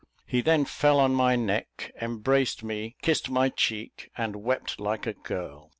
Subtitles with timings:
[0.25, 5.13] He then fell on my neck, embraced me, kissed my cheek, and wept like a
[5.13, 5.69] girl.